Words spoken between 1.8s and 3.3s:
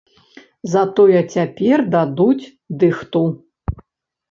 дадуць дыхту!